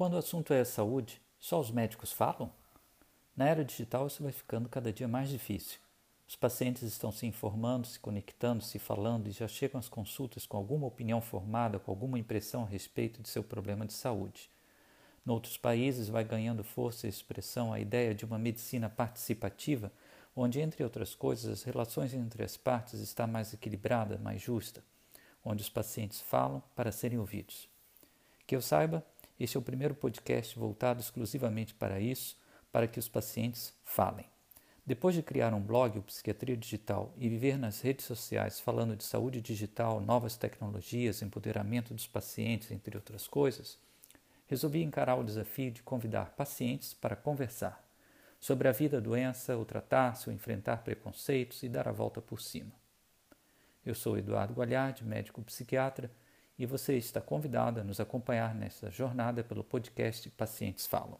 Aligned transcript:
Quando 0.00 0.14
o 0.14 0.16
assunto 0.16 0.54
é 0.54 0.64
saúde, 0.64 1.20
só 1.38 1.60
os 1.60 1.70
médicos 1.70 2.10
falam? 2.10 2.50
Na 3.36 3.46
era 3.46 3.62
digital, 3.62 4.06
isso 4.06 4.22
vai 4.22 4.32
ficando 4.32 4.66
cada 4.66 4.90
dia 4.90 5.06
mais 5.06 5.28
difícil. 5.28 5.78
Os 6.26 6.34
pacientes 6.34 6.82
estão 6.84 7.12
se 7.12 7.26
informando, 7.26 7.86
se 7.86 8.00
conectando, 8.00 8.64
se 8.64 8.78
falando 8.78 9.28
e 9.28 9.30
já 9.30 9.46
chegam 9.46 9.78
às 9.78 9.90
consultas 9.90 10.46
com 10.46 10.56
alguma 10.56 10.86
opinião 10.86 11.20
formada, 11.20 11.78
com 11.78 11.90
alguma 11.90 12.18
impressão 12.18 12.62
a 12.62 12.66
respeito 12.66 13.20
de 13.20 13.28
seu 13.28 13.44
problema 13.44 13.84
de 13.84 13.92
saúde. 13.92 14.48
Noutros 15.22 15.58
países, 15.58 16.08
vai 16.08 16.24
ganhando 16.24 16.64
força 16.64 17.06
e 17.06 17.10
expressão 17.10 17.70
a 17.70 17.78
ideia 17.78 18.14
de 18.14 18.24
uma 18.24 18.38
medicina 18.38 18.88
participativa, 18.88 19.92
onde, 20.34 20.62
entre 20.62 20.82
outras 20.82 21.14
coisas, 21.14 21.52
as 21.52 21.62
relações 21.62 22.14
entre 22.14 22.42
as 22.42 22.56
partes 22.56 23.00
está 23.00 23.26
mais 23.26 23.52
equilibrada, 23.52 24.16
mais 24.16 24.40
justa, 24.40 24.82
onde 25.44 25.60
os 25.60 25.68
pacientes 25.68 26.22
falam 26.22 26.62
para 26.74 26.90
serem 26.90 27.18
ouvidos. 27.18 27.68
Que 28.46 28.56
eu 28.56 28.62
saiba, 28.62 29.04
este 29.40 29.56
é 29.56 29.60
o 29.60 29.62
primeiro 29.62 29.94
podcast 29.94 30.58
voltado 30.58 31.00
exclusivamente 31.00 31.72
para 31.72 31.98
isso, 31.98 32.36
para 32.70 32.86
que 32.86 32.98
os 32.98 33.08
pacientes 33.08 33.72
falem. 33.82 34.26
Depois 34.84 35.14
de 35.14 35.22
criar 35.22 35.54
um 35.54 35.62
blog, 35.62 35.98
o 35.98 36.02
Psiquiatria 36.02 36.56
Digital, 36.56 37.14
e 37.16 37.26
viver 37.26 37.56
nas 37.56 37.80
redes 37.80 38.04
sociais 38.04 38.60
falando 38.60 38.94
de 38.94 39.02
saúde 39.02 39.40
digital, 39.40 39.98
novas 39.98 40.36
tecnologias, 40.36 41.22
empoderamento 41.22 41.94
dos 41.94 42.06
pacientes, 42.06 42.70
entre 42.70 42.98
outras 42.98 43.26
coisas, 43.26 43.78
resolvi 44.46 44.82
encarar 44.82 45.14
o 45.14 45.24
desafio 45.24 45.70
de 45.70 45.82
convidar 45.82 46.34
pacientes 46.36 46.92
para 46.92 47.16
conversar 47.16 47.82
sobre 48.38 48.68
a 48.68 48.72
vida, 48.72 48.98
a 48.98 49.00
doença, 49.00 49.56
o 49.56 49.64
tratar-se, 49.64 50.28
o 50.28 50.32
enfrentar 50.32 50.82
preconceitos 50.82 51.62
e 51.62 51.68
dar 51.68 51.88
a 51.88 51.92
volta 51.92 52.20
por 52.20 52.42
cima. 52.42 52.72
Eu 53.86 53.94
sou 53.94 54.18
Eduardo 54.18 54.52
Gualhardi, 54.52 55.02
médico 55.02 55.40
psiquiatra, 55.42 56.10
e 56.60 56.66
você 56.66 56.94
está 56.98 57.22
convidado 57.22 57.80
a 57.80 57.82
nos 57.82 58.00
acompanhar 58.00 58.54
nessa 58.54 58.90
jornada 58.90 59.42
pelo 59.42 59.64
podcast 59.64 60.28
Pacientes 60.28 60.86
Falam. 60.86 61.18